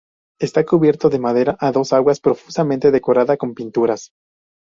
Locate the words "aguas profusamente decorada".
1.93-3.37